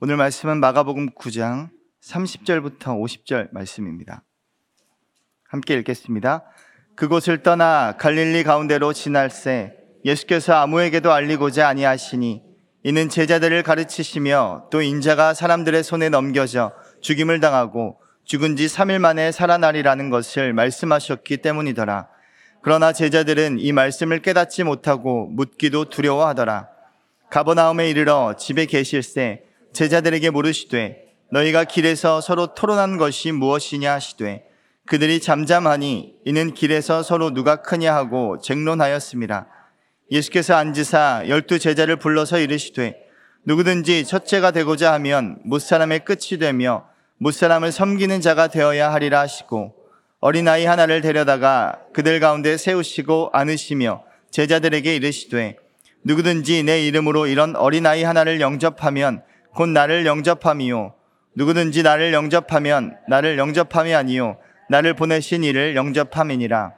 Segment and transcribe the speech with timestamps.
[0.00, 1.70] 오늘 말씀은 마가복음 9장
[2.04, 4.22] 30절부터 50절 말씀입니다.
[5.48, 6.44] 함께 읽겠습니다.
[6.94, 9.74] 그곳을 떠나 갈릴리 가운데로 지날새
[10.04, 12.44] 예수께서 아무에게도 알리고자 아니하시니
[12.84, 16.70] 이는 제자들을 가르치시며 또 인자가 사람들의 손에 넘겨져
[17.00, 22.06] 죽임을 당하고 죽은 지 3일 만에 살아나리라는 것을 말씀하셨기 때문이더라.
[22.62, 26.68] 그러나 제자들은 이 말씀을 깨닫지 못하고 묻기도 두려워하더라.
[27.30, 34.44] 가버나움에 이르러 집에 계실새 제자들에게 물으시되 너희가 길에서 서로 토론한 것이 무엇이냐 하시되
[34.86, 39.46] 그들이 잠잠하니 이는 길에서 서로 누가 크냐 하고 쟁론하였습니다.
[40.10, 42.96] 예수께서 앉으사 열두 제자를 불러서 이르시되
[43.44, 46.86] 누구든지 첫째가 되고자 하면 무사람의 끝이 되며
[47.18, 49.74] 무사람을 섬기는 자가 되어야 하리라 하시고
[50.20, 55.56] 어린아이 하나를 데려다가 그들 가운데 세우시고 안으시며 제자들에게 이르시되
[56.04, 59.22] 누구든지 내 이름으로 이런 어린아이 하나를 영접하면
[59.58, 60.94] 곧 나를 영접함이요.
[61.34, 64.38] 누구든지 나를 영접하면 나를 영접함이 아니요.
[64.68, 66.74] 나를 보내신 이를 영접함이니라.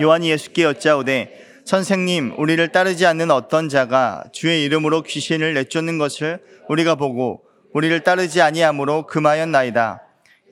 [0.00, 6.94] 요한이 예수께 여짜오되 선생님 우리를 따르지 않는 어떤 자가 주의 이름으로 귀신을 내쫓는 것을 우리가
[6.94, 7.42] 보고
[7.74, 10.00] 우리를 따르지 아니하므로 금하였나이다.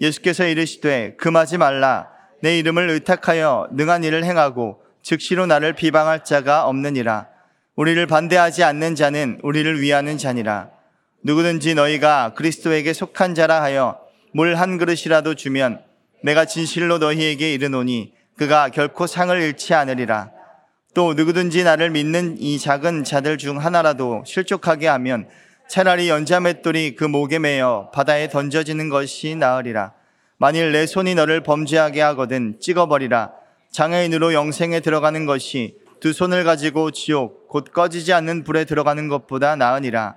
[0.00, 2.08] 예수께서 이르시되 금하지 말라.
[2.42, 7.28] 내 이름을 의탁하여 능한 일을 행하고 즉시로 나를 비방할 자가 없느니라.
[7.76, 10.74] 우리를 반대하지 않는 자는 우리를 위하는 자니라
[11.26, 13.98] 누구든지 너희가 그리스도에게 속한 자라 하여
[14.32, 15.80] 물 한 그릇이라도 주면
[16.22, 20.30] 내가 진실로 너희에게 이르노니 그가 결코 상을 잃지 않으리라
[20.94, 25.26] 또 누구든지 나를 믿는 이 작은 자들 중 하나라도 실족하게 하면
[25.68, 29.94] 차라리 연자맷돌이 그 목에 매여 바다에 던져지는 것이 나으리라.
[30.38, 33.32] 만일 내 손이 너를 범죄하게 하거든 찍어버리라.
[33.72, 40.14] 장애인으로 영생에 들어가는 것이 두 손을 가지고 지옥 곧 꺼지지 않는 불에 들어가는 것보다 나으니라.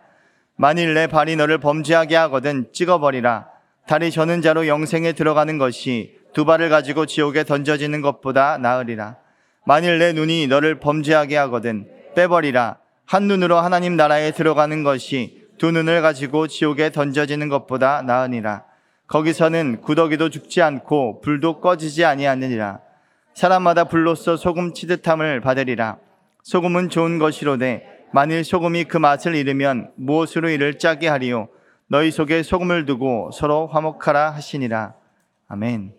[0.62, 3.48] 만일 내 발이 너를 범죄하게 하거든 찍어버리라.
[3.88, 9.16] 다리 저는 자로 영생에 들어가는 것이 두 발을 가지고 지옥에 던져지는 것보다 나으리라.
[9.64, 12.78] 만일 내 눈이 너를 범죄하게 하거든 빼버리라.
[13.06, 18.66] 한 눈으로 하나님 나라에 들어가는 것이 두 눈을 가지고 지옥에 던져지는 것보다 나으니라.
[19.08, 22.82] 거기서는 구더기도 죽지 않고 불도 꺼지지 아니하느니라.
[23.34, 26.00] 사람마다 불로써 소금 치듯함을 받으리라.
[26.44, 31.50] 소금은 좋은 것이로되 만일 소금이 그 맛을 잃으면 무엇으로 이를 짜게 하리요.
[31.88, 34.96] 너희 속에 소금을 두고 서로 화목하라 하시니라.
[35.48, 35.94] 아멘.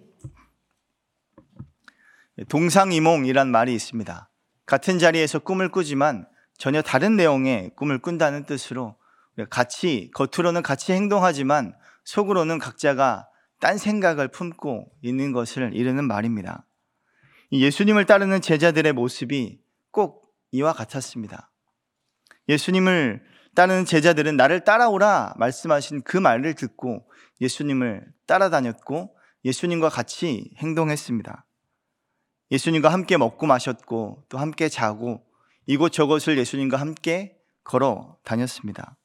[2.49, 4.29] 동상이몽이란 말이 있습니다.
[4.67, 6.27] 같은 자리에서 꿈을 꾸지만
[6.57, 8.97] 전혀 다른 내용의 꿈을 꾼다는 뜻으로
[9.49, 13.29] 같이 겉으로는 같이 행동하지만 속으로는 각자가
[13.61, 16.67] 딴 생각을 품고 있는 것을 이르는 말입니다.
[17.53, 19.61] 예수님을 따르는 제자들의 모습이
[19.91, 21.50] 꼭 이와 같았습니다.
[22.49, 23.23] 예수님을
[23.55, 27.05] 따르는 제자들은 나를 따라오라 말씀하신 그 말을 듣고
[27.41, 31.45] 예수님을 따라다녔고 예수님과 같이 행동했습니다.
[32.51, 35.25] 예수님과 함께 먹고 마셨고 또 함께 자고
[35.67, 38.97] 이곳저곳을 예수님과 함께 걸어 다녔습니다.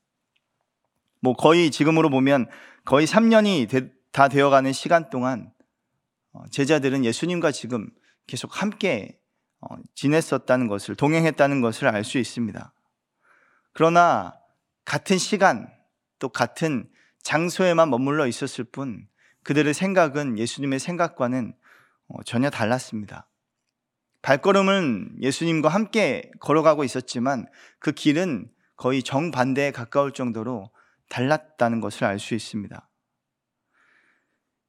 [1.19, 2.47] 뭐 거의 지금으로 보면
[2.83, 5.51] 거의 3년이 다 되어가는 시간 동안
[6.33, 7.89] 어, 제자들은 예수님과 지금
[8.27, 9.19] 계속 함께
[9.61, 12.73] 어, 지냈었다는 것을, 동행했다는 것을 알 수 있습니다.
[13.75, 14.39] 그러나
[14.85, 15.69] 같은 시간
[16.17, 16.89] 또 같은
[17.23, 19.05] 장소에만 머물러 있었을 뿐
[19.43, 21.53] 그들의 생각은 예수님의 생각과는
[22.07, 23.27] 어, 전혀 달랐습니다.
[24.21, 27.47] 발걸음은 예수님과 함께 걸어가고 있었지만
[27.79, 30.71] 그 길은 거의 정반대에 가까울 정도로
[31.09, 32.89] 달랐다는 것을 알 수 있습니다.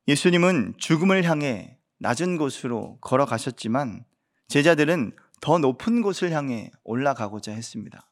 [0.09, 4.05] 예수님은 죽음을 향해 낮은 곳으로 걸어가셨지만
[4.49, 8.05] 제자들은 더 높은 곳을 향해 올라가고자 했습니다.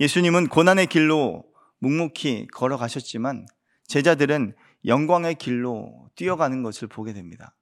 [0.00, 1.44] 예수님은 고난의 길로
[1.78, 3.46] 묵묵히 걸어가셨지만
[3.86, 7.56] 제자들은 영광의 길로 뛰어가는 것을 보게 됩니다.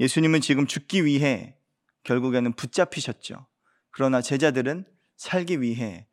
[0.00, 1.56] 예수님은 지금 죽기 위해
[2.04, 3.46] 결국에는 붙잡히셨죠.
[3.90, 4.86] 그러나 제자들은
[5.16, 6.06] 살기 위해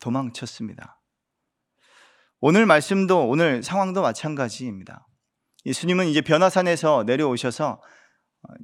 [0.00, 1.00] 도망쳤습니다.
[2.40, 5.06] 오늘 말씀도 오늘 상황도 마찬가지입니다.
[5.64, 7.80] 예수님은 이제 변화산에서 내려오셔서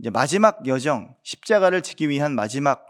[0.00, 2.88] 이제 마지막 여정, 십자가를 지기 위한 마지막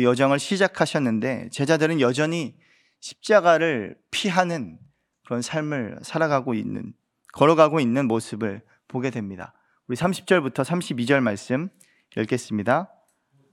[0.00, 2.54] 그 여정을 시작하셨는데 제자들은 여전히
[3.00, 4.78] 십자가를 피하는
[5.26, 6.94] 그런 삶을 살아가고 있는,
[7.34, 9.52] 걸어가고 있는 모습을 보게 됩니다.
[9.86, 11.68] 우리 30절부터 32절 말씀
[12.16, 12.90] 읽겠습니다.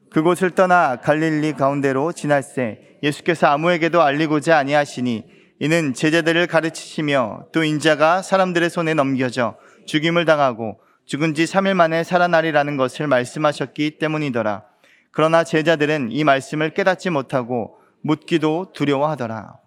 [0.09, 5.25] 그곳을 떠나 갈릴리 가운데로 지날새 예수께서 아무에게도 알리고자 아니하시니
[5.59, 12.77] 이는 제자들을 가르치시며 또 인자가 사람들의 손에 넘겨져 죽임을 당하고 죽은 지 3일 만에 살아나리라는
[12.77, 14.76] 것을 말씀하셨기 때문이더라.
[15.17, 19.57] 그러나 제자들은 이 말씀을 깨닫지 못하고 묻기도 두려워하더라.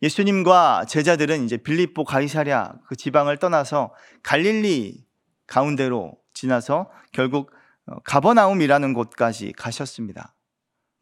[0.00, 3.92] 예수님과 제자들은 이제 빌립보 가이사랴 그 지방을 떠나서
[4.22, 5.04] 갈릴리
[5.48, 7.50] 가운데로 지나서 결국
[7.86, 10.36] 어, 가버나움이라는 곳까지 가셨습니다.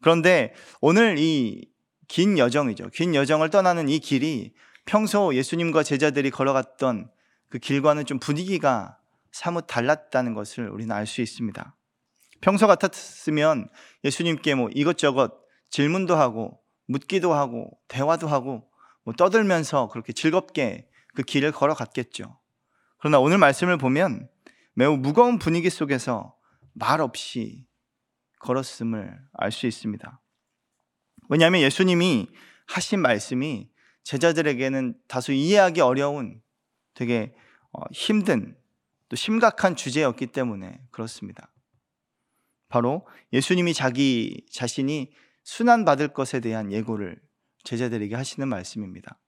[0.01, 1.69] 그런데 오늘 이
[2.07, 2.89] 긴 여정이죠.
[2.89, 4.51] 긴 여정을 떠나는 이 길이
[4.85, 7.11] 평소 예수님과 제자들이 걸어갔던
[7.49, 8.97] 그 길과는 좀 분위기가
[9.31, 11.75] 사뭇 달랐다는 것을 우리는 알 수 있습니다.
[12.41, 13.69] 평소 같았으면
[14.03, 15.31] 예수님께 뭐 이것저것
[15.69, 18.69] 질문도 하고 묻기도 하고 대화도 하고
[19.03, 22.39] 뭐 떠들면서 그렇게 즐겁게 그 길을 걸어갔겠죠.
[22.99, 24.29] 그러나 오늘 말씀을 보면
[24.73, 26.35] 매우 무거운 분위기 속에서
[26.73, 27.67] 말 없이
[28.39, 30.21] 걸었음을 알 수 있습니다.
[31.29, 32.27] 왜냐하면 예수님이
[32.67, 33.69] 하신 말씀이
[34.03, 36.41] 제자들에게는 다소 이해하기 어려운
[36.93, 37.33] 되게
[37.71, 38.57] 어, 힘든
[39.09, 41.53] 또 심각한 주제였기 때문에 그렇습니다.
[42.71, 45.11] 바로 예수님이 자기 자신이
[45.43, 47.19] 순환받을 것에 대한 예고를
[47.65, 49.19] 제자들에게 하시는 말씀입니다.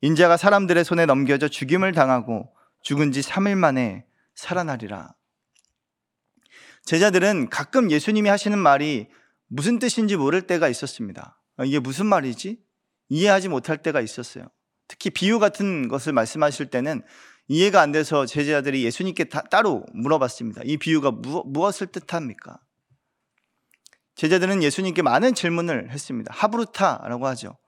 [0.00, 2.48] 인자가 사람들의 손에 넘겨져 죽임을 당하고
[2.80, 5.14] 죽은 지 3일 만에 살아나리라.
[6.84, 9.08] 제자들은 가끔 예수님이 하시는 말이
[9.46, 11.40] 무슨 뜻인지 모를 때가 있었습니다.
[11.56, 12.62] 아, 이게 무슨 말이지?
[13.10, 14.46] 이해하지 못할 때가 있었어요.
[14.88, 17.02] 특히 비유 같은 것을 말씀하실 때는
[17.48, 20.62] 이해가 안 돼서 제자들이 예수님께 다, 따로 물어봤습니다.
[20.64, 22.58] 이 비유가 무, 무엇을 뜻합니까?
[24.14, 26.32] 제자들은 예수님께 많은 질문을 했습니다.
[26.34, 27.58] 하브루타라고 하죠.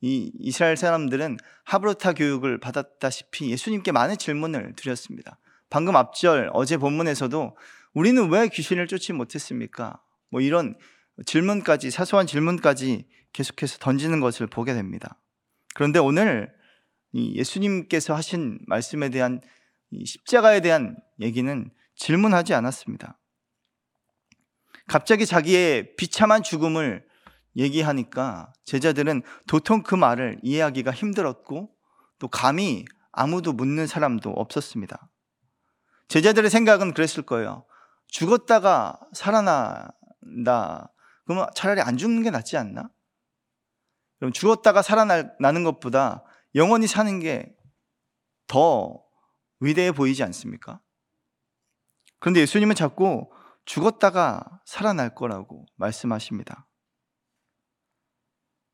[0.00, 5.38] 이 이스라엘 사람들은 하브루타 교육을 받았다시피 예수님께 많은 질문을 드렸습니다.
[5.70, 7.56] 방금 앞절 어제 본문에서도
[7.94, 10.00] 우리는 왜 귀신을 쫓지 못했습니까?
[10.30, 10.76] 뭐 이런
[11.24, 15.18] 질문까지 사소한 질문까지 계속해서 던지는 것을 보게 됩니다.
[15.74, 16.52] 그런데 오늘
[17.14, 19.40] 예수님께서 하신 말씀에 대한
[20.04, 23.18] 십자가에 대한 얘기는 질문하지 않았습니다.
[24.86, 27.06] 갑자기 자기의 비참한 죽음을
[27.56, 31.70] 얘기하니까 제자들은 도통 그 말을 이해하기가 힘들었고
[32.18, 35.08] 또 감히 아무도 묻는 사람도 없었습니다.
[36.08, 37.64] 제자들의 생각은 그랬을 거예요.
[38.08, 40.92] 죽었다가 살아난다.
[41.24, 42.90] 그러면 차라리 안 죽는 게 낫지 않나?
[44.18, 47.54] 그럼 죽었다가 살아나는 것보다 영원히 사는 게
[48.46, 49.02] 더
[49.60, 50.80] 위대해 보이지 않습니까?
[52.18, 53.30] 그런데 예수님은 자꾸
[53.64, 56.68] 죽었다가 살아날 거라고 말씀하십니다.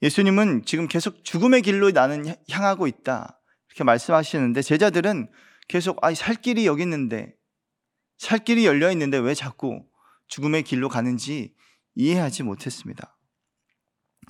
[0.03, 3.41] 예수님은 지금 계속 죽음의 길로 나는 향하고 있다.
[3.69, 5.31] 이렇게 말씀하시는데 제자들은
[5.69, 7.35] 계속 아, 살 길이 여기 있는데
[8.17, 9.87] 살 길이 열려 있는데 왜 자꾸
[10.29, 11.55] 죽음의 길로 가는지
[11.95, 13.17] 이해하지 못했습니다.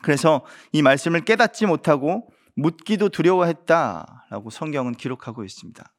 [0.02, 5.92] 그래서 이 말씀을 깨닫지 못하고 묻기도 두려워했다라고 성경은 기록하고 있습니다.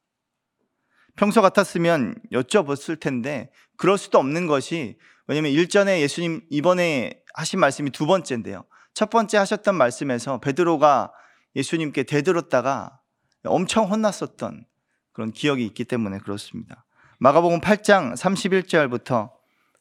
[1.16, 8.06] 평소 같았으면 여쭤봤을 텐데 그럴 수도 없는 것이 왜냐면 일전에 예수님 이번에 하신 말씀이 두
[8.06, 8.66] 번째인데요.
[8.94, 11.12] 첫 번째 하셨던 말씀에서 베드로가
[11.56, 13.00] 예수님께 대들었다가
[13.46, 14.66] 엄청 혼났었던
[15.14, 16.86] 그런 기억이 있기 때문에 그렇습니다.
[17.20, 19.32] 마가복음 8장 31절부터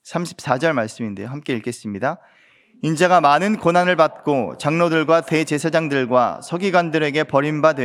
[0.04, 1.28] 34절 말씀인데요.
[1.28, 2.18] 함께 읽겠습니다.
[2.82, 7.82] 인자가 많은 고난을 받고 장로들과 대제사장들과 서기관들에게 버림받아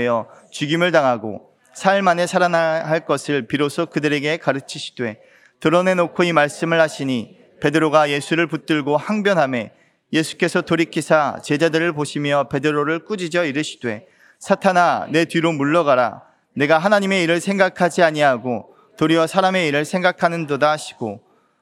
[0.51, 5.19] 죽임을 당하고 사흘 만에 살아날 것을 비로소 그들에게 가르치시되
[5.59, 9.73] 드러내놓고 이 말씀을 하시니 베드로가 예수를 붙들고 항변함에
[10.13, 14.07] 예수께서 돌이키사 제자들을 보시며 베드로를 꾸짖어 이르시되
[14.39, 16.23] 사탄아 내 뒤로 물러가라.
[16.55, 21.21] 내가 하나님의 일을 생각하지 아니하고 도리어 사람의 일을 생각하는도다 하시고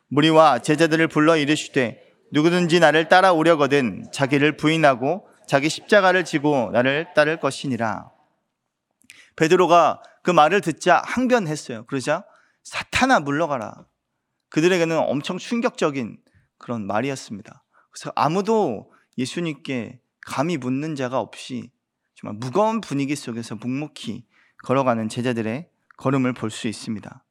[0.10, 8.10] 무리와 제자들을 불러 이르시되 누구든지 나를 따라오려거든 자기를 부인하고 자기 십자가를 지고 나를 따를 것이니라
[9.36, 11.86] 베드로가 그 말을 듣자 항변했어요.
[11.86, 12.26] 그러자
[12.64, 13.86] 사탄아 물러가라.
[14.50, 16.18] 그들에게는 엄청 충격적인
[16.58, 17.64] 그런 말이었습니다.
[17.92, 21.72] 그래서 아무도 예수님께 감히 묻는 자가 없이
[22.16, 24.26] 정말 무거운 분위기 속에서 묵묵히
[24.64, 27.24] 걸어가는 제자들의 걸음을 볼 수 있습니다.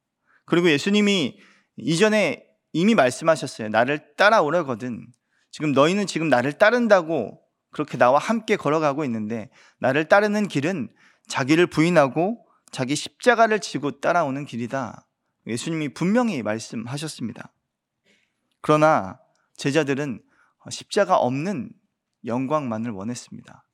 [0.45, 1.39] 그리고 예수님이
[1.77, 3.69] 이전에 이미 말씀하셨어요.
[3.69, 5.07] 나를 따라오려거든.
[5.51, 7.39] 지금 너희는 지금 나를 따른다고
[7.71, 9.49] 그렇게 나와 함께 걸어가고 있는데
[9.79, 10.89] 나를 따르는 길은
[11.27, 15.07] 자기를 부인하고 자기 십자가를 지고 따라오는 길이다.
[15.47, 17.53] 예수님이 분명히 말씀하셨습니다.
[18.61, 19.19] 그러나
[19.55, 20.21] 제자들은
[20.69, 21.71] 십자가 없는
[22.25, 23.65] 영광만을 원했습니다.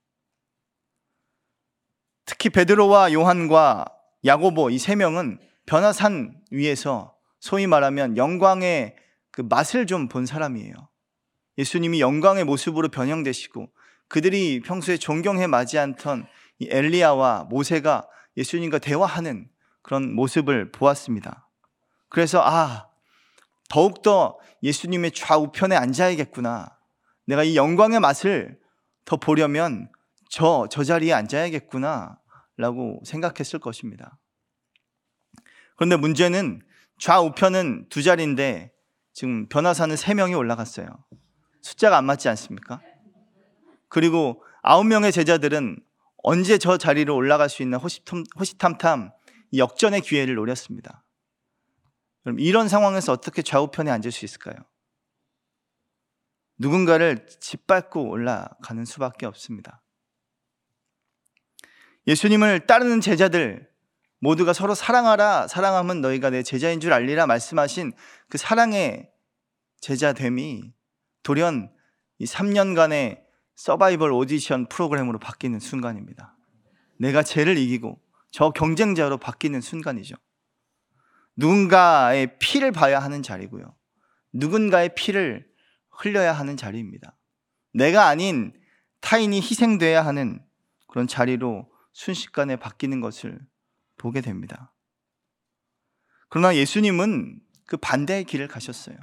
[2.26, 3.86] 특히 베드로와 요한과
[4.26, 8.96] 야고보 이 세 명은 변화산 위에서 소위 말하면 영광의
[9.32, 10.74] 그 맛을 좀 본 사람이에요.
[11.58, 13.70] 예수님이 영광의 모습으로 변형되시고
[14.08, 16.26] 그들이 평소에 존경해 마지 않던
[16.60, 19.50] 이 엘리야와 모세가 예수님과 대화하는
[19.82, 21.50] 그런 모습을 보았습니다.
[22.10, 22.90] 그래서 아,
[23.70, 26.78] 더욱더 예수님의 좌우편에 앉아야겠구나.
[27.26, 28.60] 내가 이 영광의 맛을
[29.06, 29.92] 더 보려면
[30.30, 32.20] 저, 저 자리에 앉아야겠구나
[32.58, 34.18] 라고 생각했을 것입니다.
[35.76, 36.62] 그런데 문제는
[37.00, 38.74] 좌우편은 두 자리인데
[39.14, 40.88] 지금 변화사는 세 명이 올라갔어요.
[41.62, 42.82] 숫자가 안 맞지 않습니까?
[43.88, 45.82] 그리고 아홉 명의 제자들은
[46.24, 49.12] 언제 저 자리로 올라갈 수 있는 호시탐, 호시탐탐
[49.56, 51.04] 역전의 기회를 노렸습니다.
[52.24, 54.56] 그럼 이런 상황에서 어떻게 좌우편에 앉을 수 있을까요?
[56.58, 59.82] 누군가를 짓밟고 올라가는 수밖에 없습니다.
[62.08, 63.69] 예수님을 따르는 제자들
[64.20, 67.94] 모두가 서로 사랑하라, 사랑하면 너희가 내 제자인 줄 알리라 말씀하신
[68.30, 69.10] 그 사랑의
[69.82, 70.74] 제자됨이
[71.24, 71.72] 돌연
[72.20, 73.22] 이 3년간의
[73.56, 76.36] 서바이벌 오디션 프로그램으로 바뀌는 순간입니다.
[76.98, 78.00] 내가 죄를 이기고
[78.32, 80.16] 저 경쟁자로 바뀌는 순간이죠.
[81.38, 83.74] 누군가의 피를 봐야 하는 자리고요.
[84.34, 85.48] 누군가의 피를
[85.92, 87.18] 흘려야 하는 자리입니다.
[87.74, 88.54] 내가 아닌
[89.02, 90.42] 타인이 희생돼야 하는
[90.88, 93.40] 그런 자리로 순식간에 바뀌는 것을
[94.00, 94.74] 보게 됩니다.
[96.30, 98.98] 그러나 예수님은 그 반대의 길을 가셨어요.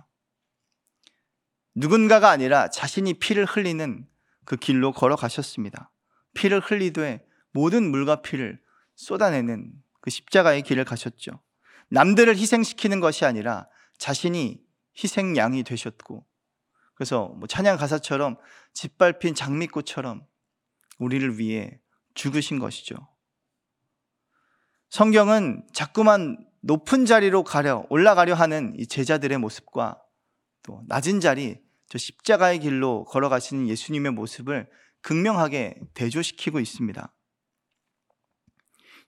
[1.76, 4.09] 누군가가 아니라 자신이 피를 흘리는
[4.45, 5.93] 그 길로 걸어가셨습니다.
[6.35, 8.61] 피를 흘리되 모든 물과 피를
[8.97, 11.43] 쏟아내는 그 십자가의 길을 가셨죠.
[11.91, 14.61] 남들을 희생시키는 것이 아니라 자신이
[14.97, 16.26] 희생양이 되셨고,
[16.95, 18.37] 그래서 뭐 찬양 가사처럼
[18.73, 20.26] 짓밟힌 장미꽃처럼
[20.99, 21.79] 우리를 위해
[22.15, 22.97] 죽으신 것이죠.
[24.90, 30.02] 성경은 자꾸만 높은 자리로 가려 올라가려 하는 이 제자들의 모습과
[30.62, 34.69] 또 낮은 자리 저 십자가의 길로 걸어가시는 예수님의 모습을
[35.02, 37.12] 극명하게 대조시키고 있습니다.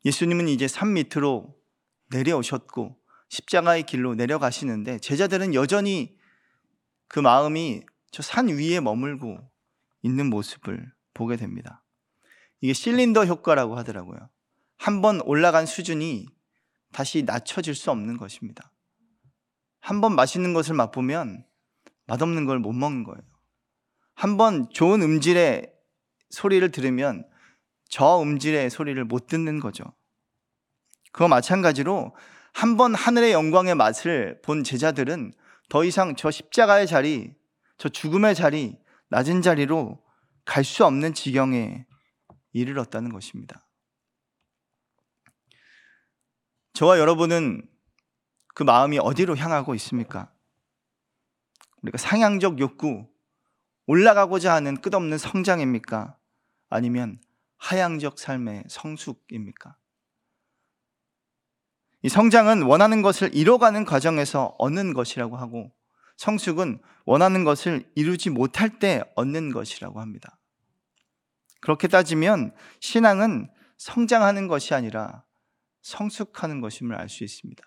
[0.05, 1.57] 예수님은 이제 산 밑으로
[2.11, 2.97] 내려오셨고
[3.29, 6.17] 십자가의 길로 내려가시는데 제자들은 여전히
[7.09, 9.39] 그 마음이 저 산 위에 머물고
[10.03, 11.85] 있는 모습을 보게 됩니다.
[12.61, 14.31] 이게 실린더 효과라고 하더라고요.
[14.79, 16.27] 한 번 올라간 수준이
[16.93, 18.71] 다시 낮춰질 수 없는 것입니다.
[19.81, 21.45] 한 번 맛있는 것을 맛보면
[22.07, 23.21] 맛없는 걸 못 먹는 거예요.
[24.15, 25.73] 한 번 좋은 음질의
[26.31, 27.25] 소리를 들으면
[27.89, 29.85] 저 음질의 소리를 못 듣는 거죠.
[31.13, 32.15] 그와 마찬가지로
[32.53, 35.33] 한 번 하늘의 영광의 맛을 본 제자들은
[35.69, 37.35] 더 이상 저 십자가의 자리,
[37.77, 38.77] 저 죽음의 자리,
[39.11, 40.03] 낮은 자리로
[40.45, 41.87] 갈 수 없는 지경에
[42.53, 43.68] 이르렀다는 것입니다.
[46.79, 47.69] 저와 여러분은
[48.55, 50.33] 그 마음이 어디로 향하고 있습니까?
[51.83, 53.05] 우리가 상향적 욕구,
[53.87, 56.17] 올라가고자 하는 끝없는 성장입니까?
[56.69, 57.21] 아니면
[57.57, 59.77] 하향적 삶의 성숙입니까?
[62.03, 65.73] 이 성장은 원하는 것을 이뤄가는 과정에서 얻는 것이라고 하고
[66.17, 70.39] 성숙은 원하는 것을 이루지 못할 때 얻는 것이라고 합니다.
[71.61, 75.25] 그렇게 따지면 신앙은 성장하는 것이 아니라
[75.83, 77.63] 성숙하는 것임을 알 수 있습니다.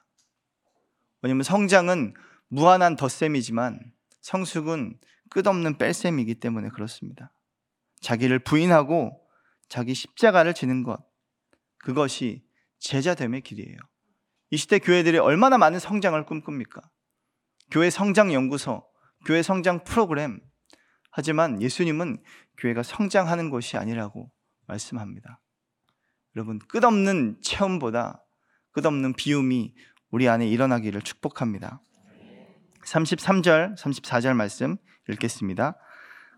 [1.21, 2.13] 왜냐하면 성장은
[2.47, 3.79] 무한한 덧셈이지만
[4.21, 4.99] 성숙은
[5.29, 7.33] 끝없는 뺄셈이기 때문에 그렇습니다.
[8.01, 9.21] 자기를 부인하고
[9.69, 10.99] 자기 십자가를 지는 것,
[11.77, 12.43] 그것이
[12.79, 13.77] 제자됨의 길이에요.
[14.49, 16.81] 이 시대 교회들이 얼마나 많은 성장을 꿈꿉니까?
[17.71, 18.85] 교회 성장 연구소,
[19.25, 20.41] 교회 성장 프로그램.
[21.11, 22.21] 하지만 예수님은
[22.57, 24.31] 교회가 성장하는 것이 아니라고
[24.67, 25.39] 말씀합니다.
[26.35, 28.23] 여러분, 끝없는 체험보다
[28.71, 29.73] 끝없는 비움이
[30.11, 31.81] 우리 안에 일어나기를 축복합니다.
[32.85, 34.77] 33절, 34절 말씀
[35.09, 35.75] 읽겠습니다.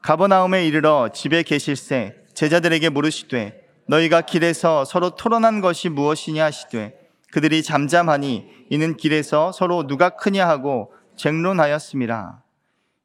[0.02, 6.98] 가버나움에 이르러 집에 계실새 제자들에게 물으시되 너희가 길에서 서로 토론한 것이 무엇이냐 하시되
[7.32, 12.44] 그들이 잠잠하니 이는 길에서 서로 누가 크냐 하고 쟁론하였습니다.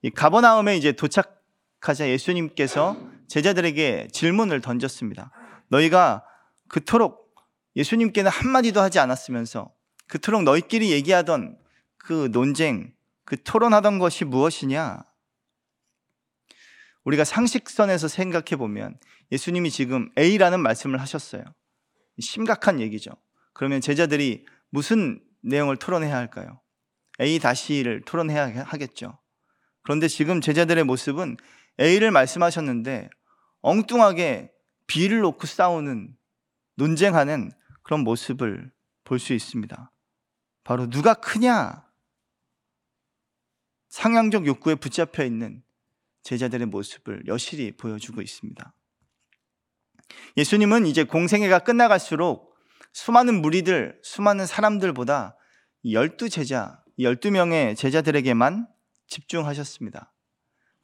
[0.03, 2.97] 이 가버나움에 이제 도착하자 예수님께서
[3.29, 5.31] 제자들에게 질문을 던졌습니다.
[5.69, 6.25] 너희가
[6.69, 7.35] 그토록
[7.77, 9.73] 예수님께는 한마디도 하지 않았으면서
[10.07, 11.59] 그토록 너희끼리 얘기하던
[11.97, 12.95] 그 논쟁,
[13.25, 15.05] 그 토론하던 것이 무엇이냐?
[17.05, 18.99] 우리가 상식선에서 생각해 보면
[19.33, 21.43] 예수님이 지금 A라는 말씀을 하셨어요.
[22.21, 23.13] 심각한 얘기죠.
[23.53, 26.61] 그러면 제자들이 무슨 내용을 토론해야 할까요?
[27.21, 29.19] A-를 토론해야 하겠죠.
[29.83, 31.37] 그런데 지금 제자들의 모습은
[31.81, 33.09] A를 말씀하셨는데
[33.61, 34.51] 엉뚱하게
[34.87, 36.17] B를 놓고 싸우는,
[36.79, 37.51] 논쟁하는
[37.83, 38.71] 그런 모습을
[39.05, 39.91] 볼 수 있습니다.
[40.65, 41.85] 바로 누가 크냐?
[43.89, 45.63] 상향적 욕구에 붙잡혀 있는
[46.23, 48.75] 제자들의 모습을 여실히 보여주고 있습니다.
[50.37, 52.55] 예수님은 이제 공생애가 끝나갈수록
[52.93, 55.37] 수많은 무리들, 수많은 사람들보다
[55.91, 58.69] 열두 제자, 열두 명의 제자들에게만
[59.07, 60.13] 집중하셨습니다.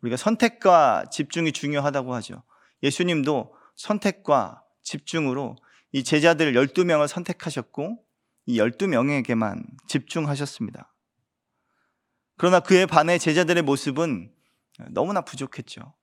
[0.00, 2.42] 우리가 선택과 집중이 중요하다고 하죠.
[2.82, 5.56] 예수님도 선택과 집중으로
[5.94, 8.04] 이 제자들 12명을 선택하셨고
[8.46, 10.92] 이 12명에게만 집중하셨습니다.
[12.36, 14.34] 그러나 그에 반해 제자들의 모습은
[14.90, 15.94] 너무나 부족했죠.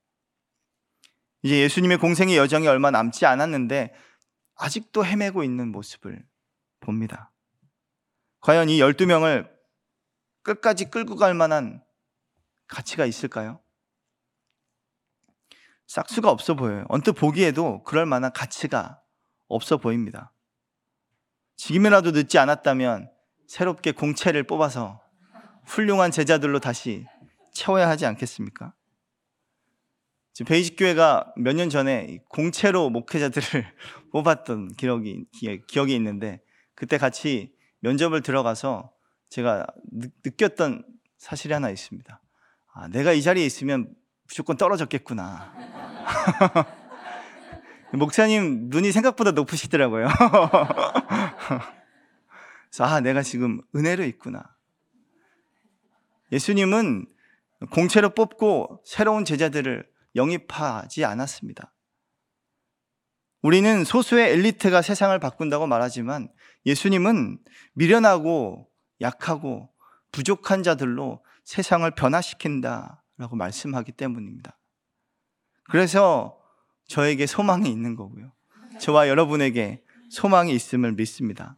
[1.43, 3.93] 이제 예수님의 공생의 여정이 얼마 남지 않았는데
[4.55, 6.25] 아직도 헤매고 있는 모습을
[6.79, 7.33] 봅니다.
[8.39, 9.51] 과연 이 12명을
[10.43, 11.83] 끝까지 끌고 갈 만한
[12.69, 13.59] 가치가 있을까요?
[15.87, 16.85] 싹수가 없어 보여요.
[16.87, 19.00] 언뜻 보기에도 그럴 만한 가치가
[19.55, 20.33] 없어 보입니다.
[21.57, 23.09] 지금이라도 늦지 않았다면
[23.47, 25.01] 새롭게 공채를 뽑아서
[25.65, 27.05] 훌륭한 제자들로 다시
[27.53, 28.73] 채워야 하지 않겠습니까?
[30.47, 33.65] 베이직 교회가 몇 년 전에 공채로 목회자들을
[34.11, 35.25] 뽑았던 기억이,
[35.67, 36.41] 기억이 있는데
[36.73, 38.91] 그때 같이 면접을 들어가서
[39.29, 40.83] 제가 느, 꼈던
[41.17, 42.21] 사실이 하나 있습니다.
[42.73, 43.93] 아, 내가 이 자리에 있으면
[44.27, 45.53] 무조건 떨어졌겠구나.
[47.93, 50.07] 목사님 눈이 생각보다 높으시더라고요.
[52.69, 54.43] 그래서 아, 내가 지금 은혜로 있구나.
[56.31, 57.05] 예수님은
[57.71, 61.73] 공채로 뽑고 새로운 제자들을 영입하지 않았습니다.
[63.41, 66.29] 우리는 소수의 엘리트가 세상을 바꾼다고 말하지만
[66.65, 67.39] 예수님은
[67.73, 68.69] 미련하고
[69.01, 69.69] 약하고
[70.11, 74.57] 부족한 자들로 세상을 변화시킨다라고 말씀하기 때문입니다.
[75.63, 76.40] 그래서
[76.91, 78.33] 저에게 소망이 있는 거고요.
[78.79, 81.57] 저와 여러분에게 소망이 있음을 믿습니다.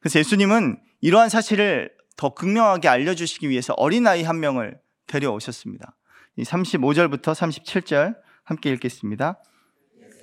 [0.00, 5.96] 그래서 예수님은 이러한 사실을 더 극명하게 알려주시기 위해서 어린아이 한 명을 데려오셨습니다.
[6.38, 9.40] 35절부터 37절 함께 읽겠습니다.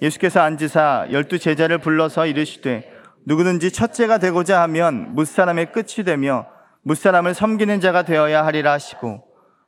[0.01, 2.91] 예수께서 앉으사 열두 제자를 불러서 이르시되
[3.25, 6.47] 누구든지 첫째가 되고자 하면 무사람의 끝이 되며
[6.83, 9.24] 무사람을 섬기는 자가 되어야 하리라 하시고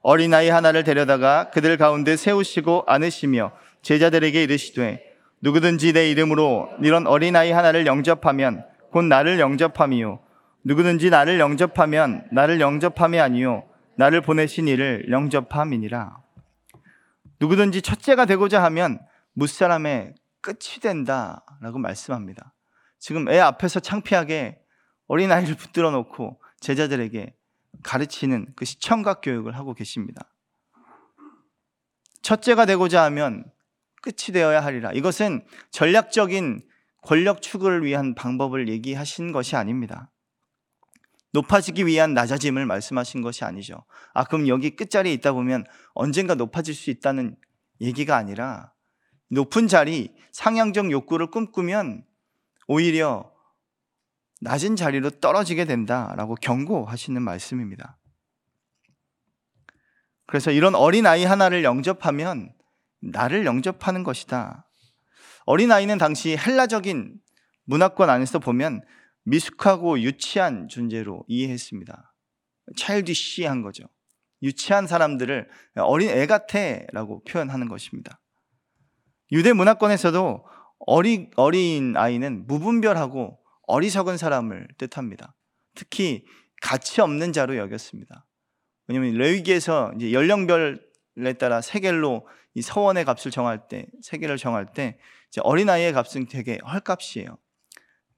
[0.07, 5.03] 어린아이 하나를 데려다가 그들 가운데 세우시고 안으시며 제자들에게 이르시되
[5.41, 10.19] 누구든지 내 이름으로 이런 어린아이 하나를 영접하면 곧 나를 영접함이요
[10.63, 13.67] 누구든지 나를 영접하면 나를 영접함이 아니요
[13.97, 16.17] 나를 보내신 이를 영접함이니라.
[17.41, 18.99] 누구든지 첫째가 되고자 하면
[19.33, 22.53] 무사람의 끝이 된다라고 말씀합니다.
[22.97, 24.57] 지금 애 앞에서 창피하게
[25.07, 27.33] 어린아이를 붙들어 놓고 제자들에게
[27.83, 30.33] 가르치는 그 시청각 교육을 하고 계십니다.
[32.21, 33.45] 첫째가 되고자 하면
[34.01, 34.91] 끝이 되어야 하리라.
[34.91, 36.67] 이것은 전략적인
[37.01, 40.11] 권력 추구를 위한 방법을 얘기하신 것이 아닙니다.
[41.31, 43.85] 높아지기 위한 낮아짐을 말씀하신 것이 아니죠.
[44.13, 47.35] 아, 그럼 여기 끝자리에 있다 보면 언젠가 높아질 수 있다는
[47.81, 48.73] 얘기가 아니라
[49.29, 52.05] 높은 자리, 상향적 욕구를 꿈꾸면
[52.67, 53.31] 오히려
[54.41, 57.97] 낮은 자리로 떨어지게 된다라고 경고하시는 말씀입니다.
[60.27, 62.53] 그래서 이런 어린아이 하나를 영접하면
[63.01, 64.69] 나를 영접하는 것이다.
[65.45, 67.19] 어린아이는 당시 헬라적인
[67.65, 68.81] 문화권 안에서 보면
[69.23, 72.13] 미숙하고 유치한 존재로 이해했습니다.
[72.75, 73.85] 차일디시한 거죠.
[74.43, 78.19] 유치한 사람들을 어린 애 같아라고 표현하는 것입니다.
[79.31, 80.45] 유대 문화권에서도
[80.79, 85.35] 어리, 어린 아이는 무분별하고 어리석은 사람을 뜻합니다.
[85.75, 86.25] 특히
[86.61, 88.25] 가치 없는 자로 여겼습니다.
[88.87, 94.97] 왜냐하면 레위기에서 이제 연령별에 따라 세겔로 이 서원의 값을 정할 때, 세겔을 정할 때
[95.41, 97.37] 어린 아이의 값은 되게 헐값이에요.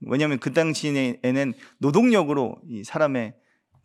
[0.02, 3.36] 왜냐하면 그 당시에는 노동력으로 이 사람의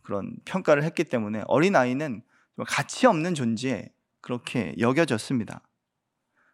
[0.01, 2.21] 그런 평가를 했기 때문에 어린 아이는
[2.67, 5.61] 가치 없는 존재 그렇게 여겨졌습니다.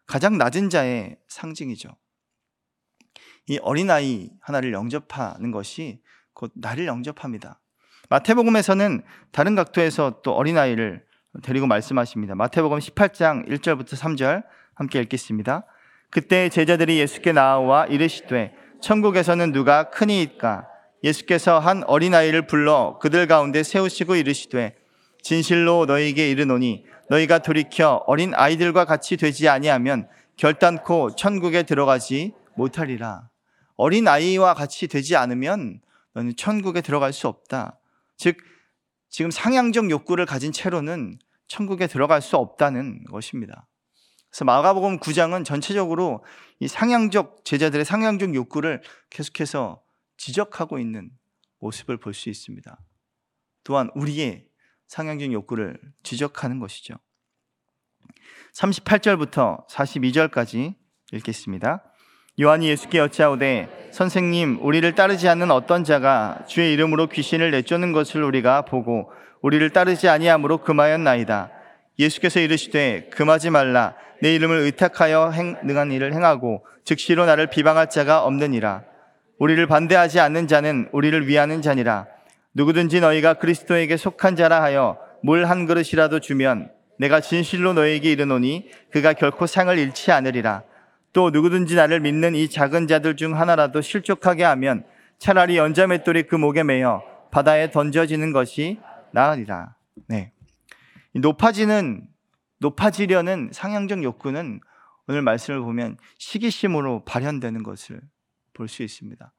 [0.06, 1.90] 가장 낮은 자의 상징이죠.
[3.48, 6.00] 이 어린 아이 하나를 영접하는 것이
[6.32, 7.60] 곧 나를 영접합니다.
[8.08, 11.04] 마태복음에서는 다른 각도에서 또 어린 아이를
[11.42, 12.34] 데리고 말씀하십니다.
[12.34, 15.64] 마태복음 18장 1절부터 3절 함께 읽겠습니다.
[16.10, 20.68] 그때 제자들이 예수께 나와 이르시되 천국에서는 누가 크니이까
[21.02, 24.76] 예수께서 한 어린아이를 불러 그들 가운데 세우시고 이르시되
[25.22, 33.31] 진실로 너희에게 이르노니 너희가 돌이켜 어린 아이들과 같이 되지 아니하면 결단코 천국에 들어가지 못하리라.
[33.76, 35.80] 어린 아이와 같이 되지 않으면
[36.14, 37.78] 너는 천국에 들어갈 수 없다.
[38.16, 38.36] 즉
[39.08, 43.68] 지금 상향적 욕구를 가진 채로는 천국에 들어갈 수 없다는 것입니다.
[44.30, 46.24] 그래서 마가복음 9장은 전체적으로
[46.58, 49.82] 이 상향적 제자들의 상향적 욕구를 계속해서
[50.16, 51.10] 지적하고 있는
[51.58, 52.78] 모습을 볼 수 있습니다.
[53.64, 54.46] 또한 우리의
[54.88, 56.94] 상향적 욕구를 지적하는 것이죠.
[58.54, 60.74] 38절부터 42절까지
[61.12, 61.91] 읽겠습니다.
[62.40, 68.62] 요한이 예수께 여짜오되 선생님 우리를 따르지 않는 어떤 자가 주의 이름으로 귀신을 내쫓는 것을 우리가
[68.62, 71.50] 보고 우리를 따르지 아니함으로 금하였나이다.
[71.98, 73.94] 예수께서 이르시되 금하지 말라.
[74.22, 78.84] 내 이름을 의탁하여 행, 능한 일을 행하고 즉시로 나를 비방할 자가 없느니라.
[79.38, 82.06] 우리를 반대하지 않는 자는 우리를 위하는 자니라.
[82.54, 89.12] 누구든지 너희가 그리스도에게 속한 자라 하여 물 한 그릇이라도 주면 내가 진실로 너희에게 이르노니 그가
[89.12, 90.62] 결코 상을 잃지 않으리라
[91.12, 94.84] 또 누구든지 나를 믿는 이 작은 자들 중 하나라도 실족하게 하면
[95.18, 98.80] 차라리 연자맷돌이 그 목에 매여 바다에 던져지는 것이
[99.12, 99.76] 나으리라.
[100.08, 100.32] 네.
[101.14, 102.08] 높아지는
[102.58, 104.60] 높아지려는 상향적 욕구는
[105.08, 108.00] 오늘 말씀을 보면 시기심으로 발현되는 것을
[108.54, 109.32] 볼 수 있습니다.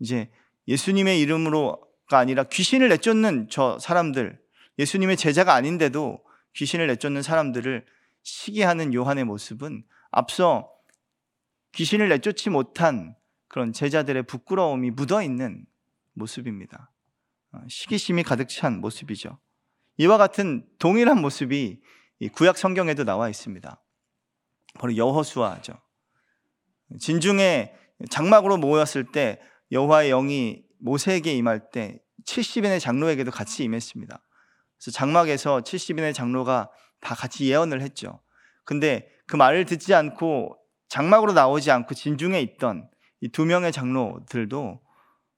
[0.00, 0.30] 이제
[0.68, 4.38] 예수님의 이름으로가 아니라 귀신을 내쫓는 저 사람들,
[4.78, 6.22] 예수님의 제자가 아닌데도
[6.54, 7.84] 귀신을 내쫓는 사람들을
[8.22, 10.70] 시기하는 요한의 모습은 앞서
[11.78, 13.14] 귀신을 내쫓지 못한
[13.46, 15.64] 그런 제자들의 부끄러움이 묻어 있는
[16.14, 16.90] 모습입니다.
[17.52, 19.38] 어, 시기심이 가득 찬 모습이죠.
[19.98, 21.80] 이와 같은 동일한 모습이
[22.32, 23.80] 구약 성경에도 나와 있습니다.
[24.74, 25.74] 바로 여호수아죠.
[26.98, 27.72] 진중에
[28.10, 34.20] 장막으로 모였을 때 여호와의 영이 모세에게 임할 때 70인의 장로에게도 같이 임했습니다.
[34.78, 38.20] 그래서 장막에서 70인의 장로가 다 같이 예언을 했죠.
[38.64, 42.88] 근데 그 말을 듣지 않고 장막으로 나오지 않고 진중에 있던
[43.20, 44.80] 이 두 명의 장로들도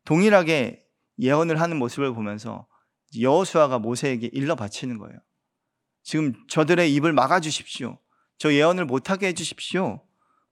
[0.04, 0.84] 동일하게
[1.18, 2.66] 예언을 하는 모습을 보면서
[3.18, 5.18] 여호수아가 모세에게 일러 바치는 거예요.
[6.02, 7.98] 지금 저들의 입을 막아 주십시오.
[8.38, 10.00] 저 예언을 못하게 해 주십시오.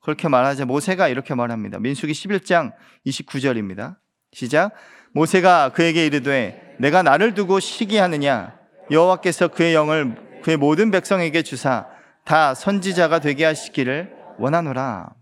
[0.01, 1.79] 그렇게 말하자 모세가 이렇게 말합니다.
[1.79, 2.73] 민수기 11장
[3.07, 3.97] 29절입니다.
[4.33, 4.73] 시작.
[5.13, 8.59] 모세가 그에게 이르되 내가 나를 두고 시기하느냐
[8.91, 11.87] 여호와께서 그의 영을 그의 모든 백성에게 주사
[12.25, 15.15] 다 선지자가 되게 하시기를 원하노라.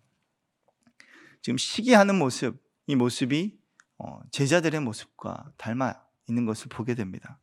[1.43, 3.59] 지금 시기하는 모습, 이 모습이
[3.99, 5.95] 어, 제자들의 모습과 닮아
[6.29, 7.39] 있는 것을 보게 됩니다.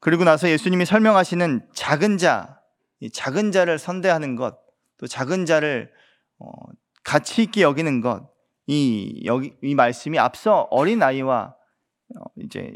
[0.00, 2.60] 그리고 나서 예수님이 설명하시는 작은 자,
[3.12, 4.58] 작은 자를 선대하는 것,
[4.96, 5.92] 또 작은 자를
[6.38, 6.50] 어,
[7.04, 8.32] 가치 있게 여기는 것,
[8.66, 11.54] 이, 여기, 이 말씀이 앞서 어린 아이와
[12.16, 12.72] 어, 이제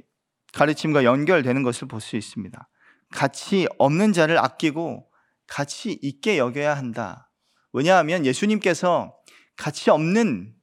[0.52, 2.68] 가르침과 연결되는 것을 볼 수 있습니다.
[3.10, 5.08] 가치 없는 자를 아끼고
[5.46, 7.30] 가치 있게 여겨야 한다.
[7.72, 9.16] 왜냐하면 예수님께서
[9.56, 10.54] 가치 없는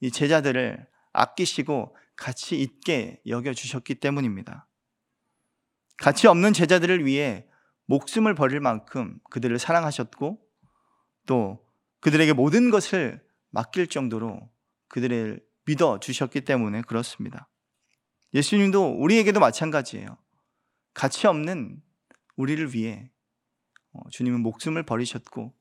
[0.00, 4.68] 이 제자들을 아끼시고 가치 있게 여겨주셨기 때문입니다.
[5.98, 7.46] 가치 없는 제자들을 위해
[7.86, 10.38] 목숨을 버릴 만큼 그들을 사랑하셨고
[11.26, 11.66] 또
[12.00, 14.50] 그들에게 모든 것을 맡길 정도로
[14.88, 17.48] 그들을 믿어 주셨기 때문에 그렇습니다.
[18.32, 20.16] 예수님도 우리에게도 마찬가지예요.
[20.94, 21.82] 가치 없는
[22.36, 23.19] 우리를 위해 어,
[24.10, 25.54] 주님은 목숨을 버리셨고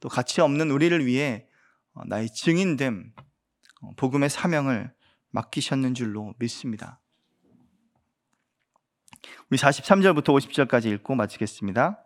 [0.00, 1.46] 또 가치 없는 우리를 위해
[1.94, 3.12] 어, 나의 증인됨
[3.82, 4.92] 어, 복음의 사명을
[5.30, 7.00] 맡기셨는 줄로 믿습니다.
[9.50, 11.98] 우리 43절부터 50절까지 읽고 마치겠습니다.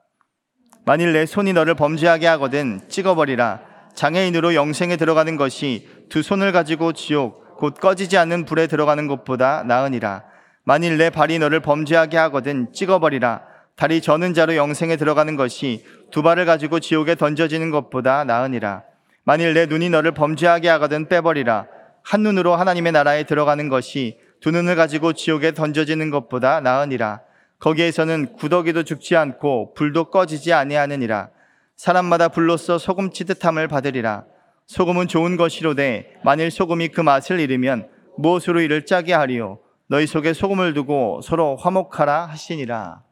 [0.84, 3.90] 만일 내 손이 너를 범죄하게 하거든 찍어버리라.
[3.94, 10.24] 장애인으로 영생에 들어가는 것이 두 손을 가지고 지옥 곧 꺼지지 않는 불에 들어가는 것보다 나으니라.
[10.64, 13.55] 만일 내 발이 너를 범죄하게 하거든 찍어버리라.
[13.76, 18.84] 다리 저는 자로 영생에 들어가는 것이 두 발을 가지고 지옥에 던져지는 것보다 나으니라.
[19.24, 21.66] 만일 내 눈이 너를 범죄하게 하거든 빼버리라.
[22.02, 27.20] 한 눈으로 하나님의 나라에 들어가는 것이 두 눈을 가지고 지옥에 던져지는 것보다 나으니라.
[27.58, 31.28] 거기에서는 구더기도 죽지 않고 불도 꺼지지 아니하느니라.
[31.76, 34.24] 사람마다 불로써 소금 치듯함을 받으리라.
[34.66, 39.58] 소금은 좋은 것이로되 만일 소금이 그 맛을 잃으면 무엇으로 이를 짜게 하리요.
[39.88, 43.05] 너희 속에 소금을 두고 서로 화목하라 하시니라.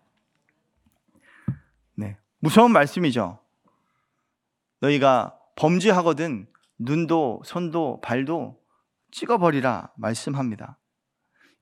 [2.45, 2.49] 네.
[2.49, 3.41] 무서운 말씀이죠.
[4.81, 6.47] 너희가 범죄하거든
[6.79, 8.61] 눈도 손도 발도
[9.13, 10.79] 찍어버리라 말씀합니다.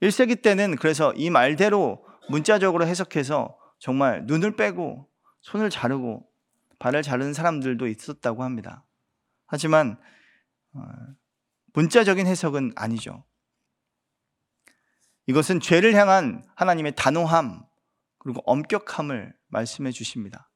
[0.02, 5.08] 1세기 때는 그래서 이 말대로 문자적으로 해석해서 정말 눈을 빼고
[5.42, 6.26] 손을 자르고
[6.80, 8.84] 발을 자르는 사람들도 있었다고 합니다.
[9.46, 10.00] 하지만
[10.74, 10.80] 어,
[11.74, 13.24] 문자적인 해석은 아니죠.
[15.28, 17.64] 이것은 죄를 향한 하나님의 단호함
[18.18, 20.48] 그리고 엄격함을 말씀해 주십니다.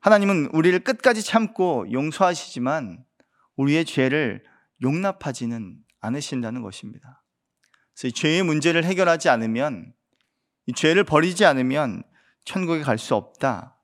[0.00, 3.04] 하나님은 우리를 끝까지 참고 용서하시지만
[3.56, 4.44] 우리의 죄를
[4.82, 7.24] 용납하지는 않으신다는 것입니다.
[7.94, 9.92] 그래서 이 죄의 문제를 해결하지 않으면
[10.66, 12.04] 이 죄를 버리지 않으면
[12.44, 13.76] 천국에 갈 수 없다.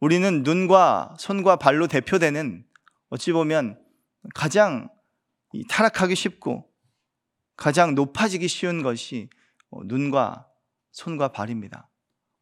[0.00, 2.66] 우리는 눈과 손과 발로 대표되는
[3.08, 3.80] 어찌 보면
[4.34, 4.88] 가장
[5.68, 6.68] 타락하기 쉽고
[7.56, 9.30] 가장 높아지기 쉬운 것이
[9.70, 10.48] 어, 눈과
[10.92, 11.88] 손과 발입니다.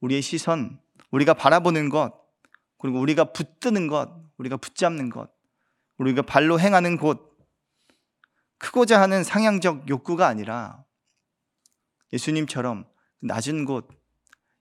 [0.00, 2.23] 우리의 시선, 우리가 바라보는 것,
[2.84, 5.30] 그리고 우리가 붙드는 것, 우리가 붙잡는 것,
[5.96, 7.34] 우리가 발로 행하는 곳,
[8.58, 10.84] 크고자 하는 상향적 욕구가 아니라
[12.12, 12.84] 예수님처럼
[13.20, 13.88] 낮은 곳,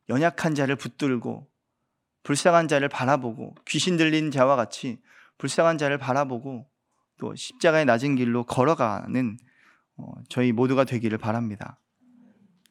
[0.07, 1.51] 연약한 자를 붙들고
[2.23, 5.01] 불쌍한 자를 바라보고 귀신 들린 자와 같이
[5.37, 6.65] 불쌍한 자를 바라보고
[7.19, 9.37] 또 십자가의 낮은 길로 걸어가는
[9.97, 11.77] 어, 저희 모두가 되기를 바랍니다.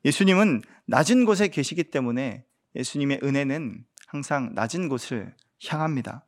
[0.07, 5.35] 예수님은 낮은 곳에 계시기 때문에 예수님의 은혜는 항상 낮은 곳을
[5.67, 6.27] 향합니다.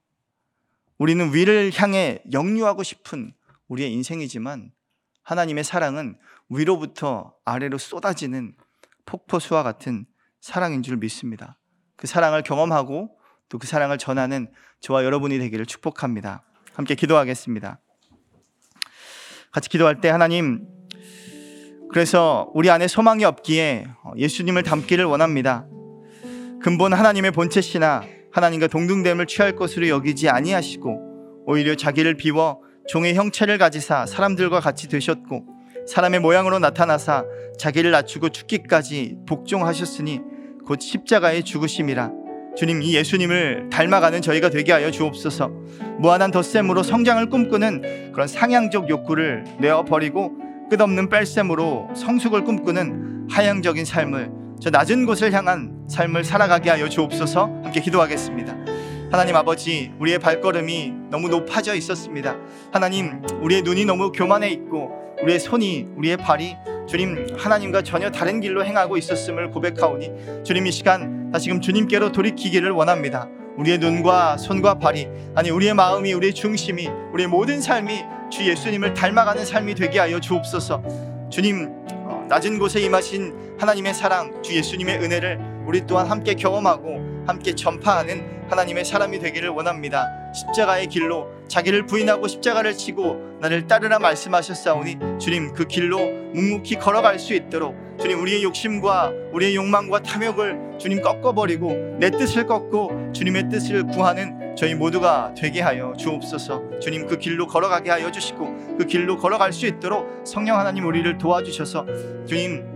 [0.96, 3.34] 우리는 위를 향해 영유하고 싶은
[3.68, 4.72] 우리의 인생이지만
[5.22, 6.16] 하나님의 사랑은
[6.48, 8.54] 위로부터 아래로 쏟아지는
[9.04, 10.06] 폭포수와 같은
[10.40, 11.58] 사랑인 줄 믿습니다.
[11.96, 13.18] 그 사랑을 경험하고
[13.50, 16.42] 또 그 사랑을 전하는 저와 여러분이 되기를 축복합니다.
[16.72, 17.80] 함께 기도하겠습니다.
[19.52, 20.66] 같이 기도할 때 하나님,
[21.92, 25.66] 그래서 우리 안에 소망이 없기에 예수님을 닮기를 원합니다.
[26.64, 34.06] 근본 하나님의 본체시나 하나님과 동등됨을 취할 것으로 여기지 아니하시고 오히려 자기를 비워 종의 형체를 가지사
[34.06, 35.44] 사람들과 같이 되셨고
[35.86, 37.26] 사람의 모양으로 나타나사
[37.58, 40.22] 자기를 낮추고 죽기까지 복종하셨으니
[40.64, 42.10] 곧 십자가의 죽으심이라.
[42.56, 45.48] 주님 이 예수님을 닮아가는 저희가 되게 하여 주옵소서.
[45.98, 50.32] 무한한 덧셈으로 성장을 꿈꾸는 그런 상향적 욕구를 내어버리고
[50.70, 54.30] 끝없는 뺄셈으로 성숙을 꿈꾸는 하향적인 삶을
[54.62, 58.56] 저 낮은 곳을 향한 삶을 살아가게 하여 주옵소서 함께 기도하겠습니다
[59.10, 62.36] 하나님 아버지 우리의 발걸음이 너무 높아져 있었습니다
[62.72, 68.64] 하나님 우리의 눈이 너무 교만해 있고 우리의 손이 우리의 발이 주님 하나님과 전혀 다른 길로
[68.64, 73.28] 행하고 있었음을 고백하오니 주님 이 시간 다시금 주님께로 돌이키기를 원합니다.
[73.56, 79.44] 우리의 눈과 손과 발이 아니 우리의 마음이 우리의 중심이 우리의 모든 삶이 주 예수님을 닮아가는
[79.44, 80.82] 삶이 되게 하여 주옵소서.
[81.30, 87.54] 주님 어, 낮은 곳에 임하신 하나님의 사랑 주 예수님의 은혜를 우리 또한 함께 경험하고 함께
[87.54, 90.06] 전파하는 하나님의 사람이 되기를 원합니다.
[90.34, 95.98] 십자가의 길로 자기를 부인하고 십자가를 치고 나를 따르라 말씀하셨사오니 주님 그 길로
[96.34, 103.12] 묵묵히 걸어갈 수 있도록 주님 우리의 욕심과 우리의 욕망과 탐욕을 주님 꺾어버리고 내 뜻을 꺾고
[103.12, 108.86] 주님의 뜻을 구하는 저희 모두가 되게 하여 주옵소서 주님 그 길로 걸어가게 하여 주시고 그
[108.86, 111.86] 길로 걸어갈 수 있도록 성령 하나님 우리를 도와주셔서
[112.26, 112.73] 주님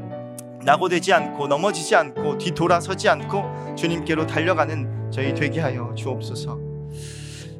[0.64, 6.59] 낙오되지 않고 넘어지지 않고 뒤돌아서지 않고 주님께로 달려가는 저희 되게 하여 주옵소서.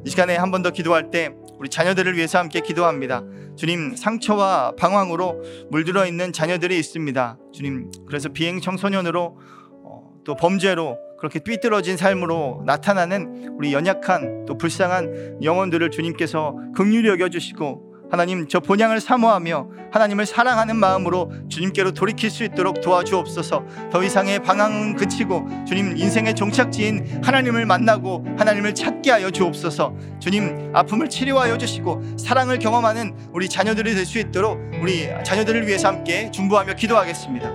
[0.05, 3.23] 이 시간에 한 번 더 기도할 때 우리 자녀들을 위해서 함께 기도합니다.
[3.57, 7.37] 주님 상처와 방황으로 물들어 있는 자녀들이 있습니다.
[7.51, 9.37] 주님 그래서 비행 청소년으로
[9.83, 17.27] 어, 또 범죄로 그렇게 삐뚤어진 삶으로 나타나는 우리 연약한 또 불쌍한 영혼들을 주님께서 긍휼히 여겨
[17.27, 23.63] 주시고 하나님 저 본향을 사모하며 하나님을 사랑하는 마음으로 주님께로 돌이킬 수 있도록 도와주옵소서.
[23.91, 29.93] 더 이상의 방황은 그치고 주님 인생의 종착지인 하나님을 만나고 하나님을 찾게 하여 주옵소서.
[30.19, 36.31] 주님 아픔을 치료하여 주시고 사랑을 경험하는 우리 자녀들이 될 수 있도록 우리 자녀들을 위해서 함께
[36.31, 37.51] 중보하며 기도하겠습니다.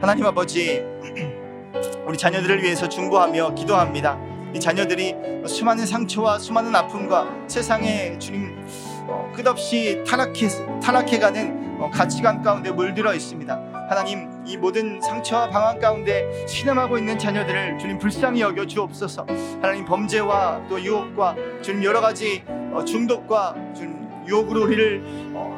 [0.00, 0.82] 하나님 아버지
[2.06, 4.18] 우리 자녀들을 위해서 중보하며 기도합니다.
[4.54, 5.14] 이 자녀들이
[5.46, 8.56] 수많은 상처와 수많은 아픔과 세상에 주님
[9.08, 10.48] 어, 끝없이 타락해,
[10.82, 13.86] 타락해가는 어, 가치관 가운데 물들어 있습니다.
[13.88, 19.26] 하나님 이 모든 상처와 방황 가운데 신음하고 있는 자녀들을 주님 불쌍히 여겨 주옵소서.
[19.60, 22.42] 하나님 범죄와 또 유혹과 주님 여러 가지
[22.72, 25.02] 어, 중독과 주님 유혹으로 우리를
[25.34, 25.56] 어,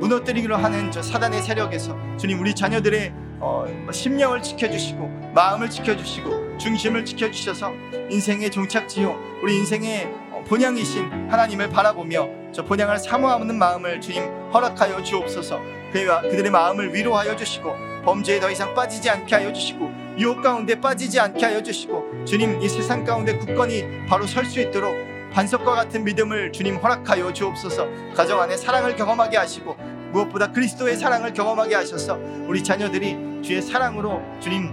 [0.00, 7.72] 무너뜨리기로 하는 저 사단의 세력에서 주님 우리 자녀들의 어, 심령을 지켜주시고 마음을 지켜주시고 중심을 지켜주셔서
[8.10, 10.08] 인생의 종착지요 우리 인생의
[10.46, 15.60] 본향이신 하나님을 바라보며 저 본향을 사모하는 마음을 주님 허락하여 주옵소서.
[15.92, 21.44] 그들의 마음을 위로하여 주시고 범죄에 더 이상 빠지지 않게 하여 주시고 유혹 가운데 빠지지 않게
[21.44, 24.94] 하여 주시고 주님 이 세상 가운데 굳건히 바로 설 수 있도록
[25.32, 27.88] 반석과 같은 믿음을 주님 허락하여 주옵소서.
[28.14, 29.74] 가정 안에 사랑을 경험하게 하시고
[30.12, 34.70] 무엇보다 그리스도의 사랑을 경험하게 하셔서 우리 자녀들이 주의 사랑으로 주님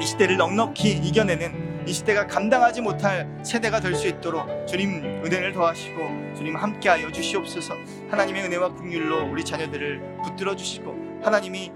[0.00, 6.34] 이 시대를 넉넉히 이겨내는 이 시대가 감당하지 못할 세대가 될 수 있도록 주님 은혜를 더하시고
[6.36, 7.74] 주님 함께하여 주시옵소서.
[8.10, 11.70] 하나님의 은혜와 긍휼로 우리 자녀들을 붙들어 주시고 하나님이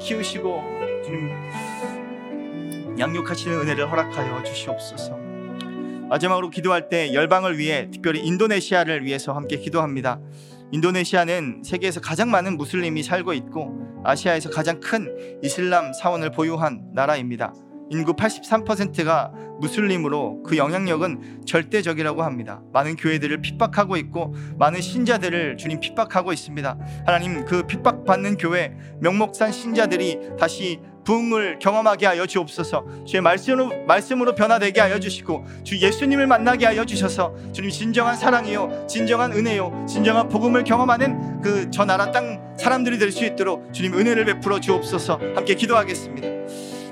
[0.00, 0.62] 키우시고
[1.04, 1.30] 주님
[2.98, 5.18] 양육하시는 은혜를 허락하여 주시옵소서.
[6.08, 10.20] 마지막으로 기도할 때 열방을 위해 특별히 인도네시아를 위해서 함께 기도합니다.
[10.72, 17.52] 인도네시아는 세계에서 가장 많은 무슬림이 살고 있고 아시아에서 가장 큰 이슬람 사원을 보유한 나라입니다
[17.90, 22.60] 인구 83%가 무슬림으로 그 영향력은 절대적이라고 합니다.
[22.72, 26.78] 많은 교회들을 핍박하고 있고 많은 신자들을 주님 핍박하고 있습니다.
[27.06, 33.04] 하나님 그 핍박받는 교회 명목산 신자들이 다시 부흥을 경험하게 하여 주옵소서.
[33.04, 39.32] 주의 말씀으로 말씀으로 변화되게 하여 주시고 주 예수님을 만나게 하여 주셔서 주님 진정한 사랑이요, 진정한
[39.32, 44.60] 은혜요, 진정한 복음을 경험하는 그 저 나라 땅 사람들이 될 수 있도록 주님 은혜를 베풀어
[44.60, 45.20] 주옵소서.
[45.34, 46.26] 함께 기도하겠습니다.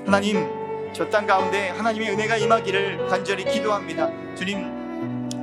[0.05, 0.62] 하나님
[0.93, 4.09] 저 땅 가운데 하나님의 은혜가 임하기를 간절히 기도합니다.
[4.35, 4.71] 주님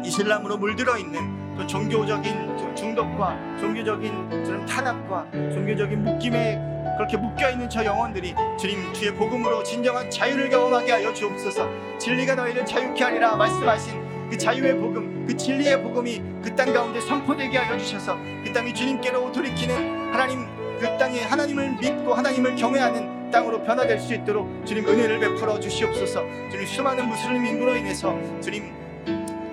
[0.05, 6.59] 이슬람으로 물들어 있는 또 종교적인 저 중독과 종교적인 저런 탄압과 종교적인 묶임에
[6.97, 11.69] 그렇게 묶여 있는 저 영혼들이 주님 주의 복음으로 진정한 자유를 경험하게 하여 주옵소서.
[11.99, 17.59] 진리가 너희를 자유케 하리라 말씀하신 그 자유의 복음, 그 진리의 복음이 그 땅 가운데 선포되게
[17.59, 20.47] 하여 주셔서 그 땅이 주님께로 돌이키는 하나님
[20.79, 26.25] 그 땅에 하나님을 믿고 하나님을 경외하는 땅으로 변화될 수 있도록 주님 은혜를 베풀어 주시옵소서.
[26.51, 28.73] 주님 수많은 무슬림 인구로 인해서 주님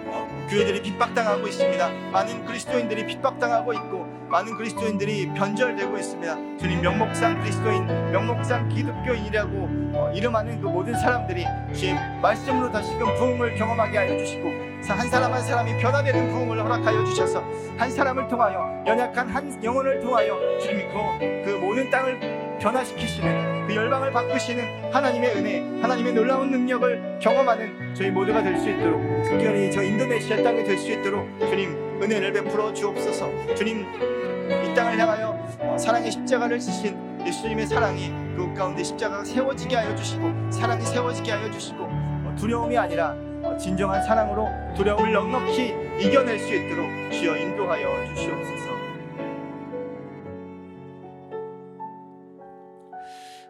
[0.07, 1.89] 어, 교회들이 핍박당하고 있습니다.
[2.11, 6.57] 많은 그리스도인들이 핍박당하고 있고 많은 그리스도인들이 변절되고 있습니다.
[6.57, 9.51] 주님 명목상 그리스도인, 명목상 기독교인이라고
[9.93, 15.41] 어, 이름하는 그 모든 사람들이 주의 말씀으로 다시금 부흥을 경험하게 하여 주시고 한 사람 한
[15.41, 17.43] 사람이 변화되는 부흥을 허락하여 주셔서
[17.77, 24.11] 한 사람을 통하여 연약한 한 영혼을 통하여 주님 그, 그 모든 땅을 변화시키시는 그 열방을
[24.11, 30.41] 바꾸시는 하나님의 은혜, 하나님의 놀라운 능력을 경험하는 저희 모두가 될 수 있도록 특별히 저 인도네시아
[30.41, 33.29] 땅이 될 수 있도록 주님 은혜를 베풀어 주옵소서.
[33.55, 39.93] 주님 이 땅을 향하여 어, 사랑의 십자가를 지신 예수님의 사랑이 그 가운데 십자가가 세워지게 하여
[39.95, 46.53] 주시고 사랑이 세워지게 하여 주시고 어, 두려움이 아니라 어, 진정한 사랑으로 두려움을 넉넉히 이겨낼 수
[46.55, 48.66] 있도록 주여 인도하여 주시옵소서.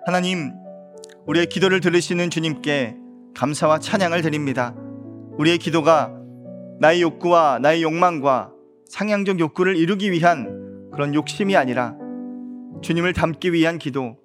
[0.07, 0.53] 하나님,
[1.25, 2.95] 우리의 기도를 들으시는 주님께
[3.35, 4.73] 감사와 찬양을 드립니다.
[5.37, 6.13] 우리의 기도가
[6.79, 8.53] 나의 욕구와 나의 욕망과
[8.87, 11.97] 상향적 욕구를 이루기 위한 그런 욕심이 아니라
[12.81, 14.15] 주님을 닮기 위한 기도,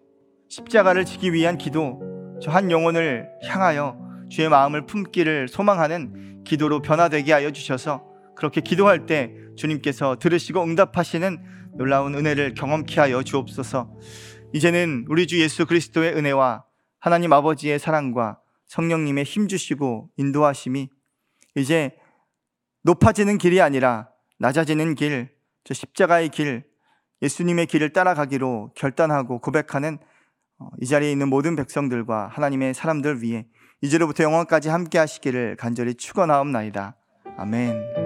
[0.51, 1.99] 십자가를 지기 위한 기도,
[2.41, 3.99] 저 한 영혼을 향하여
[4.31, 8.05] 주의 마음을 품기를 소망하는 기도로 변화되게 하여 주셔서
[8.37, 11.43] 그렇게 기도할 때 주님께서 들으시고 응답하시는
[11.75, 13.91] 놀라운 은혜를 경험케 하여 주옵소서.
[14.53, 16.65] 이제는 우리 주 예수 그리스도의 은혜와
[17.01, 20.89] 하나님 아버지의 사랑과 성령님의 힘 주시고 인도하심이
[21.57, 21.97] 이제
[22.83, 25.31] 높아지는 길이 아니라 낮아지는 길,
[25.65, 26.65] 저 십자가의 길,
[27.23, 29.99] 예수님의 길을 따라가기로 결단하고 고백하는
[30.59, 33.47] 어, 이 자리에 있는 모든 백성들과 하나님의 사람들 위해
[33.81, 36.97] 이제로부터 영원까지 함께 하시기를 간절히 축원하옵나이다.
[37.37, 38.02] 아멘.